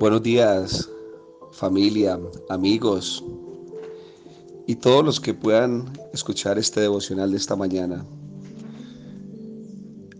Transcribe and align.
Buenos 0.00 0.22
días, 0.22 0.88
familia, 1.50 2.20
amigos 2.50 3.24
y 4.68 4.76
todos 4.76 5.04
los 5.04 5.18
que 5.18 5.34
puedan 5.34 5.92
escuchar 6.14 6.56
este 6.56 6.80
devocional 6.80 7.32
de 7.32 7.36
esta 7.36 7.56
mañana. 7.56 8.06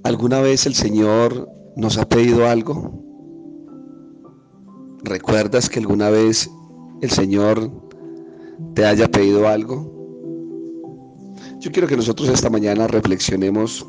¿Alguna 0.02 0.40
vez 0.40 0.66
el 0.66 0.74
Señor 0.74 1.48
nos 1.76 1.96
ha 1.96 2.08
pedido 2.08 2.48
algo? 2.48 2.92
¿Recuerdas 5.04 5.68
que 5.68 5.78
alguna 5.78 6.10
vez 6.10 6.50
el 7.00 7.10
Señor 7.10 7.70
te 8.74 8.84
haya 8.84 9.06
pedido 9.06 9.46
algo? 9.46 9.92
Yo 11.60 11.70
quiero 11.70 11.86
que 11.86 11.96
nosotros 11.96 12.28
esta 12.30 12.50
mañana 12.50 12.88
reflexionemos 12.88 13.86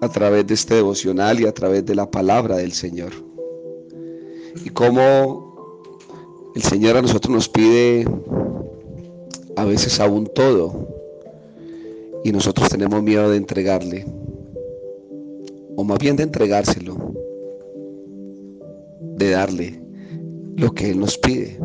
a 0.00 0.08
través 0.08 0.48
de 0.48 0.54
este 0.54 0.74
devocional 0.74 1.38
y 1.38 1.46
a 1.46 1.54
través 1.54 1.86
de 1.86 1.94
la 1.94 2.10
palabra 2.10 2.56
del 2.56 2.72
Señor 2.72 3.27
y 4.64 4.70
cómo 4.70 5.82
el 6.54 6.62
Señor 6.62 6.96
a 6.96 7.02
nosotros 7.02 7.34
nos 7.34 7.48
pide 7.48 8.06
a 9.56 9.64
veces 9.64 10.00
aún 10.00 10.26
todo 10.34 10.88
y 12.24 12.32
nosotros 12.32 12.68
tenemos 12.68 13.02
miedo 13.02 13.30
de 13.30 13.36
entregarle 13.36 14.06
o 15.76 15.84
más 15.84 15.98
bien 15.98 16.16
de 16.16 16.24
entregárselo 16.24 16.96
de 19.16 19.30
darle 19.30 19.80
lo 20.56 20.72
que 20.72 20.90
Él 20.90 21.00
nos 21.00 21.18
pide. 21.18 21.58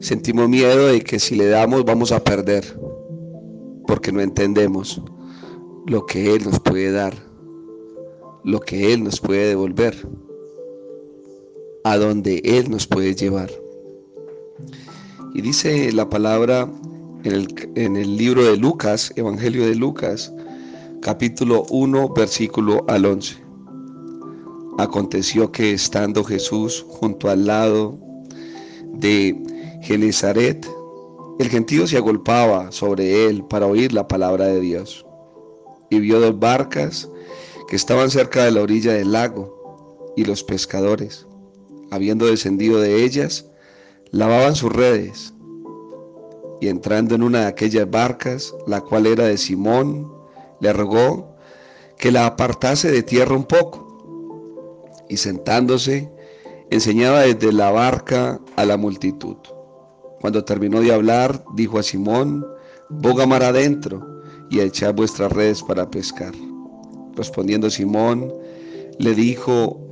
Sentimos 0.00 0.48
miedo 0.48 0.88
de 0.88 1.00
que 1.02 1.18
si 1.18 1.36
le 1.36 1.46
damos 1.46 1.84
vamos 1.84 2.12
a 2.12 2.22
perder 2.22 2.64
porque 3.86 4.12
no 4.12 4.20
entendemos 4.20 5.00
lo 5.86 6.06
que 6.06 6.34
Él 6.34 6.44
nos 6.44 6.60
puede 6.60 6.90
dar 6.90 7.14
lo 8.44 8.60
que 8.60 8.92
Él 8.92 9.04
nos 9.04 9.20
puede 9.20 9.48
devolver 9.48 9.94
a 11.84 11.96
donde 11.96 12.40
Él 12.44 12.70
nos 12.70 12.86
puede 12.86 13.14
llevar. 13.14 13.50
Y 15.34 15.40
dice 15.40 15.90
la 15.92 16.08
palabra 16.08 16.68
en 17.24 17.96
el, 17.96 18.16
libro 18.16 18.44
de 18.44 18.56
Lucas, 18.56 19.12
Evangelio 19.16 19.66
de 19.66 19.74
Lucas, 19.74 20.32
capítulo 21.00 21.64
1, 21.70 22.12
versículo 22.14 22.84
al 22.88 23.06
11. 23.06 23.36
Aconteció 24.78 25.50
que 25.50 25.72
estando 25.72 26.24
Jesús 26.24 26.84
junto 26.88 27.30
al 27.30 27.46
lado 27.46 27.98
de 28.94 29.36
Genezaret, 29.82 30.66
el 31.38 31.48
gentío 31.48 31.86
se 31.86 31.96
agolpaba 31.96 32.70
sobre 32.72 33.26
él 33.26 33.44
para 33.44 33.66
oír 33.66 33.92
la 33.92 34.06
palabra 34.06 34.46
de 34.46 34.60
Dios. 34.60 35.06
Y 35.90 36.00
vio 36.00 36.20
dos 36.20 36.38
barcas 36.38 37.08
que 37.68 37.76
estaban 37.76 38.10
cerca 38.10 38.44
de 38.44 38.50
la 38.50 38.62
orilla 38.62 38.92
del 38.92 39.12
lago, 39.12 39.58
y 40.16 40.24
los 40.24 40.44
pescadores 40.44 41.26
habiendo 41.92 42.24
descendido 42.24 42.80
de 42.80 43.04
ellas, 43.04 43.44
lavaban 44.12 44.56
sus 44.56 44.72
redes. 44.72 45.34
Y 46.62 46.68
entrando 46.68 47.14
en 47.14 47.22
una 47.22 47.40
de 47.40 47.46
aquellas 47.46 47.88
barcas, 47.90 48.54
la 48.66 48.80
cual 48.80 49.06
era 49.06 49.24
de 49.24 49.36
Simón, 49.36 50.10
le 50.60 50.72
rogó 50.72 51.36
que 51.98 52.10
la 52.10 52.24
apartase 52.24 52.90
de 52.90 53.02
tierra 53.02 53.36
un 53.36 53.44
poco. 53.44 54.96
Y 55.10 55.18
sentándose, 55.18 56.10
enseñaba 56.70 57.20
desde 57.20 57.52
la 57.52 57.70
barca 57.70 58.40
a 58.56 58.64
la 58.64 58.78
multitud. 58.78 59.36
Cuando 60.22 60.44
terminó 60.44 60.80
de 60.80 60.94
hablar, 60.94 61.44
dijo 61.54 61.78
a 61.78 61.82
Simón, 61.82 62.46
boga 62.88 63.26
mar 63.26 63.42
adentro 63.42 64.22
y 64.48 64.60
echad 64.60 64.94
vuestras 64.94 65.30
redes 65.30 65.62
para 65.62 65.90
pescar. 65.90 66.32
Respondiendo 67.14 67.68
Simón, 67.68 68.32
le 68.98 69.14
dijo, 69.14 69.91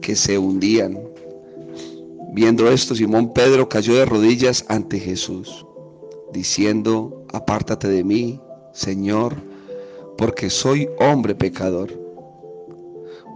que 0.00 0.16
se 0.16 0.38
hundían. 0.38 0.98
Viendo 2.32 2.70
esto, 2.70 2.94
Simón 2.94 3.32
Pedro 3.32 3.68
cayó 3.68 3.94
de 3.94 4.04
rodillas 4.04 4.64
ante 4.68 4.98
Jesús, 4.98 5.66
diciendo, 6.32 7.24
apártate 7.32 7.88
de 7.88 8.04
mí, 8.04 8.40
Señor, 8.72 9.34
porque 10.16 10.50
soy 10.50 10.88
hombre 10.98 11.34
pecador. 11.34 11.90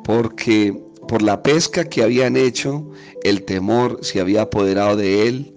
Porque 0.04 0.80
por 1.08 1.22
la 1.22 1.42
pesca 1.42 1.84
que 1.84 2.02
habían 2.02 2.36
hecho, 2.36 2.86
el 3.22 3.44
temor 3.44 3.98
se 4.02 4.20
había 4.20 4.42
apoderado 4.42 4.96
de 4.96 5.26
él 5.28 5.54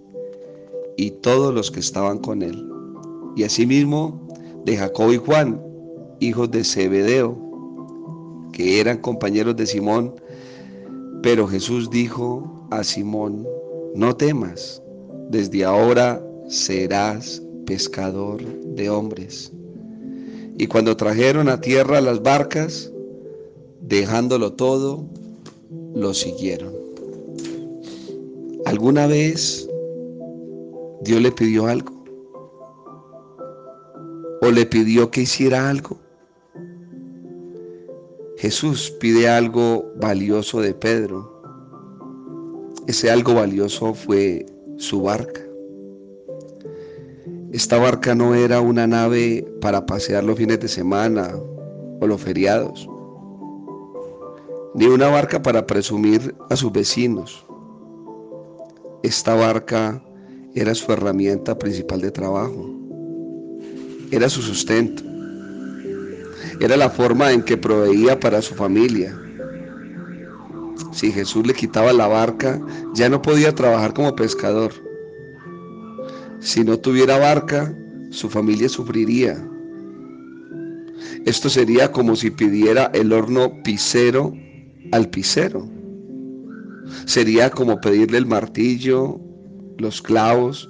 y 0.97 1.12
todos 1.12 1.53
los 1.53 1.69
que 1.69 1.79
estaban 1.79 2.17
con 2.19 2.41
él. 2.41 2.67
Y 3.35 3.44
asimismo 3.44 4.28
de 4.66 4.78
Jacob 4.78 5.12
y 5.12 5.17
Juan, 5.17 5.62
hijos 6.19 6.50
de 6.51 6.63
Zebedeo, 6.63 7.38
que 8.51 8.79
eran 8.79 8.97
compañeros 8.97 9.56
de 9.56 9.67
Simón. 9.67 10.16
Pero 11.30 11.46
Jesús 11.46 11.90
dijo 11.90 12.50
a 12.72 12.86
Simón, 12.86 13.46
no 13.94 14.16
temas, 14.16 14.82
desde 15.30 15.66
ahora 15.66 16.26
serás 16.48 17.44
pescador 17.66 18.42
de 18.42 18.90
hombres. 18.90 19.52
Y 20.58 20.68
cuando 20.68 20.96
trajeron 20.96 21.50
a 21.50 21.60
tierra 21.60 22.00
las 22.00 22.24
barcas, 22.24 22.94
dejándolo 23.82 24.54
todo, 24.54 25.04
lo 25.94 26.14
siguieron. 26.14 26.74
¿Alguna 28.66 29.06
vez 29.06 29.70
Dios 31.02 31.22
le 31.22 31.34
pidió 31.34 31.68
algo? 31.68 31.92
¿O 34.44 34.50
le 34.50 34.66
pidió 34.66 35.12
que 35.12 35.24
hiciera 35.24 35.70
algo? 35.70 36.00
Jesús 38.38 38.92
pide 39.00 39.28
algo 39.28 39.92
valioso 39.96 40.62
de 40.62 40.72
Pedro. 40.72 41.42
Ese 42.86 43.09
algo 43.09 43.34
valioso 43.34 43.96
fue 43.96 44.46
su 44.78 45.02
barca. 45.02 45.42
Esta 47.52 47.80
barca 47.80 48.14
no 48.14 48.36
era 48.36 48.62
una 48.62 48.86
nave 48.86 49.44
para 49.59 49.88
pasear 49.88 50.24
los 50.24 50.38
fines 50.38 50.59
de 50.59 50.68
semana 50.68 51.31
o 52.00 52.06
los 52.06 52.22
feriados, 52.22 52.88
ni 54.76 54.86
una 54.86 55.09
barca 55.09 55.42
para 55.42 55.66
presumir 55.66 56.36
a 56.52 56.56
sus 56.56 56.72
vecinos. 56.72 57.44
Esta 59.02 59.34
barca 59.34 60.00
era 60.53 60.76
su 60.76 60.92
herramienta 60.92 61.58
principal 61.58 62.02
de 62.02 62.12
trabajo, 62.12 62.70
era 64.12 64.30
su 64.30 64.44
sustento. 64.44 65.06
Era 66.59 66.75
la 66.75 66.90
forma 66.90 67.31
en 67.31 67.44
que 67.44 67.56
proveía 67.56 68.19
para 68.19 68.41
su 68.41 68.56
familia. 68.56 69.16
Si 70.91 71.12
Jesús 71.12 71.45
le 71.45 71.53
quitaba 71.53 71.94
la 71.94 72.07
barca, 72.07 72.59
ya 72.95 73.09
no 73.09 73.22
podía 73.22 73.53
trabajar 73.53 73.94
como 73.94 74.16
pescador. 74.16 74.72
Si 76.40 76.63
no 76.63 76.79
tuviera 76.79 77.19
barca, 77.19 77.78
su 78.09 78.28
familia 78.28 78.69
sufriría. 78.69 79.38
Esto 81.25 81.47
sería 81.47 81.91
como 81.91 82.16
si 82.16 82.31
pidiera 82.31 82.90
el 82.94 83.13
horno 83.13 83.53
pisero 83.63 84.34
al 84.91 85.07
pisero. 85.09 85.69
Sería 87.05 87.52
como 87.52 87.79
pedirle 87.79 88.17
el 88.17 88.26
martillo, 88.26 89.20
los 89.78 90.02
clavos 90.02 90.67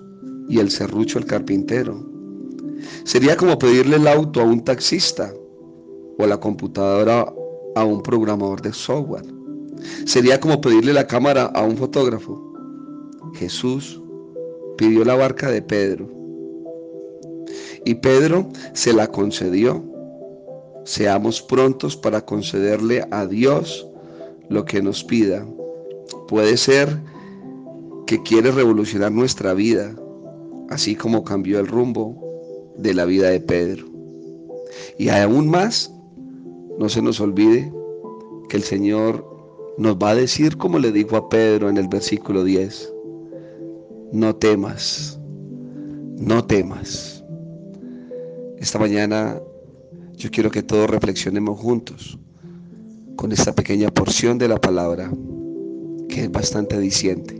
y 0.49 0.59
el 0.59 0.69
serrucho 0.69 1.19
al 1.19 1.25
carpintero. 1.25 2.05
Sería 3.05 3.37
como 3.37 3.57
pedirle 3.57 3.95
el 3.95 4.07
auto 4.07 4.41
a 4.41 4.43
un 4.43 4.63
taxista 4.65 5.31
o 6.17 6.25
la 6.25 6.37
computadora 6.39 7.31
a 7.75 7.85
un 7.85 8.01
programador 8.01 8.61
de 8.61 8.73
software. 8.73 9.25
Sería 10.05 10.39
como 10.39 10.59
pedirle 10.59 10.93
la 10.93 11.07
cámara 11.07 11.45
a 11.45 11.61
un 11.63 11.77
fotógrafo. 11.77 12.41
Jesús 13.35 14.01
pidió 14.77 15.05
la 15.05 15.15
barca 15.15 15.49
de 15.51 15.61
Pedro 15.61 16.17
y 17.87 17.95
Pedro 17.95 18.49
se 18.73 18.91
la 18.91 19.07
concedió. 19.07 19.81
Seamos 20.83 21.41
prontos 21.41 21.95
para 21.95 22.25
concederle 22.25 23.07
a 23.11 23.25
Dios 23.25 23.87
lo 24.49 24.65
que 24.65 24.81
nos 24.81 25.05
pida. 25.05 25.47
Puede 26.27 26.57
ser 26.57 26.99
que 28.05 28.21
quiere 28.23 28.51
revolucionar 28.51 29.13
nuestra 29.13 29.53
vida, 29.53 29.95
así 30.69 30.95
como 30.95 31.23
cambió 31.23 31.59
el 31.59 31.67
rumbo 31.67 32.73
de 32.77 32.93
la 32.93 33.05
vida 33.05 33.29
de 33.29 33.39
Pedro. 33.39 33.85
Y 34.97 35.07
aún 35.07 35.49
más, 35.49 35.89
no 36.77 36.89
se 36.89 37.01
nos 37.01 37.19
olvide 37.19 37.71
que 38.49 38.57
el 38.57 38.63
Señor 38.63 39.25
nos 39.77 39.95
va 39.97 40.11
a 40.11 40.15
decir 40.15 40.57
como 40.57 40.79
le 40.79 40.91
dijo 40.91 41.17
a 41.17 41.29
Pedro 41.29 41.69
en 41.69 41.77
el 41.77 41.87
versículo 41.87 42.43
10, 42.43 42.93
no 44.11 44.35
temas, 44.35 45.19
no 46.17 46.43
temas. 46.45 47.23
Esta 48.57 48.79
mañana 48.79 49.39
yo 50.15 50.31
quiero 50.31 50.49
que 50.49 50.63
todos 50.63 50.89
reflexionemos 50.89 51.59
juntos 51.59 52.17
con 53.15 53.31
esta 53.31 53.53
pequeña 53.53 53.89
porción 53.89 54.37
de 54.37 54.47
la 54.47 54.59
palabra 54.59 55.11
que 56.09 56.23
es 56.23 56.31
bastante 56.31 56.79
diciente 56.79 57.39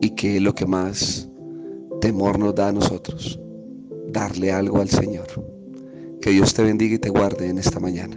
y 0.00 0.10
que 0.10 0.36
es 0.36 0.42
lo 0.42 0.54
que 0.54 0.66
más 0.66 1.28
temor 2.00 2.38
nos 2.38 2.54
da 2.54 2.68
a 2.68 2.72
nosotros, 2.72 3.38
darle 4.08 4.52
algo 4.52 4.80
al 4.80 4.88
Señor. 4.88 5.57
Que 6.28 6.34
Dios 6.34 6.52
te 6.52 6.62
bendiga 6.62 6.94
y 6.94 6.98
te 6.98 7.08
guarde 7.08 7.48
en 7.48 7.56
esta 7.56 7.80
mañana. 7.80 8.14